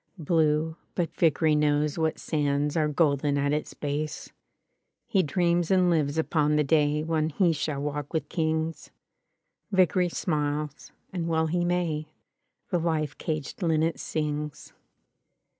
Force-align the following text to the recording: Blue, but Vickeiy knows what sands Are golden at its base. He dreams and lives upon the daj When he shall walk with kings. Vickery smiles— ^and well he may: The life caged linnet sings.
Blue, 0.17 0.77
but 0.95 1.13
Vickeiy 1.13 1.55
knows 1.55 1.95
what 1.99 2.17
sands 2.17 2.75
Are 2.75 2.87
golden 2.87 3.37
at 3.37 3.53
its 3.53 3.75
base. 3.75 4.31
He 5.05 5.21
dreams 5.21 5.69
and 5.69 5.91
lives 5.91 6.17
upon 6.17 6.55
the 6.55 6.63
daj 6.65 7.05
When 7.05 7.29
he 7.29 7.53
shall 7.53 7.79
walk 7.79 8.11
with 8.11 8.27
kings. 8.27 8.89
Vickery 9.71 10.09
smiles— 10.09 10.91
^and 11.13 11.25
well 11.27 11.45
he 11.45 11.63
may: 11.63 12.07
The 12.71 12.79
life 12.79 13.15
caged 13.19 13.61
linnet 13.61 13.99
sings. 13.99 14.73